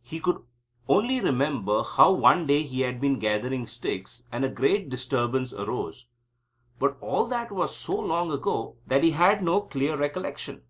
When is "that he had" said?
8.86-9.42